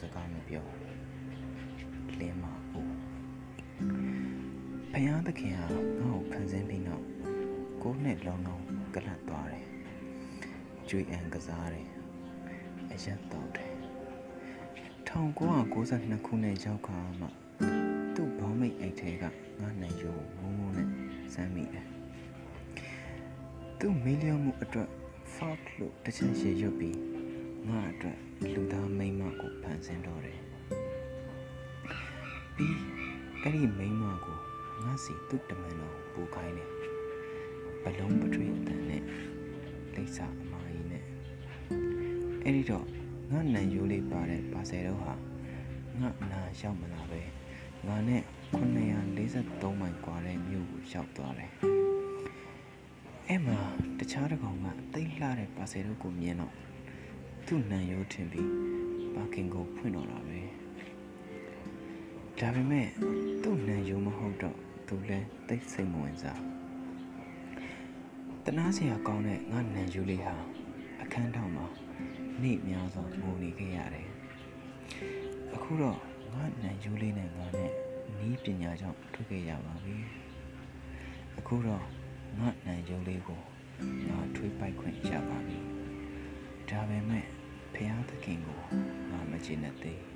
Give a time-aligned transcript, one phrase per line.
[0.00, 0.66] စကားမပြော
[2.18, 2.94] လင်းမဘူး
[4.92, 5.66] ဖယားသခင်ဟာ
[6.00, 7.04] ငါ့ကိုဖန်ဆင်းပြီးနောက်
[7.82, 9.66] ကိုယ်နဲ့လုံးလုံးကလတ်သွားတယ်
[10.88, 11.88] ကျွေးအံကစားတယ်
[12.92, 13.72] အရက်တော့တယ်
[15.08, 17.28] 1992ခုနှစ်ရောက်ခါမှ
[18.14, 19.24] သူ့ဘောင်းမိတ်အိတ်ထဲက
[19.60, 20.88] ငါနိုင်ရိုးမုံမုံနဲ့
[21.34, 21.86] စမ်းမိတယ်
[23.78, 24.88] သူ့မီလီယံမှုအတွက်
[25.34, 26.98] fuck လို့တစ်ချက်ရှည်ရွတ်ပြီး
[27.68, 28.25] ငါအတွက်လူသားမိန်းမကိုဖန်
[29.85, 30.39] ဆင်းတော့တယ်
[32.55, 32.77] ပြီး
[33.41, 34.37] အဲ့ဒီမိန်းမကို
[34.83, 36.69] ငါစီသူ့တမန်တော်ပူခိုင်းတယ်
[37.83, 39.03] ဘလုံးပထွေးအတန်နဲ့
[39.95, 41.03] လိပ်စာအမကြီးနဲ့
[42.43, 42.85] အဲ့ဒီတော့
[43.31, 45.13] ငါနံရိုးလေးပါတဲ့ပါဆယ်တော့ဟာ
[45.99, 47.21] ငါနာရောက်မလာပဲ
[47.87, 48.21] ငါနဲ့
[48.53, 51.51] 943မိုင်กว่าတဲ့မြို့ကိုရောက်သွားတယ်
[53.27, 53.59] အဲ့မှာ
[53.99, 56.53] တခြားတစ်ကောင်ကတိတ်လှတဲ့ပါဆယ်တော့ကိုမြင်တော့
[57.45, 58.74] သူ့နံရိုးထင်ပြီး
[59.16, 60.40] ပါကင်ကိုဖွင့်တော့တာပဲ
[62.38, 62.86] ဒါပေမဲ့
[63.42, 66.40] သူ့နံရိုးမဟုတ်တော့သူလည်းတိတ်စိတ်မဝင်စား
[68.44, 70.34] တနာစရာကောင်းတဲ့ငါနံရိုးလေးဟာ
[71.02, 71.66] အခန်းထောင်မှာ
[72.42, 74.08] နေ့များစွာငိုနေခဲ့ရတယ်
[75.54, 75.98] အခုတော့
[76.34, 77.72] ငါနံရိုးလေးနဲ့ငါနဲ့
[78.18, 79.94] နီးပညာကြောင့်တွေ့ခဲ့ရပါပြီ
[81.38, 81.82] အခုတော့
[82.38, 83.40] ငါနံရိုးလေးကို
[84.08, 85.58] ငါထွေးပိုက်ခွင့်ရပါပြီ
[86.70, 87.35] ဒါပေမဲ့
[89.46, 90.15] ဖျား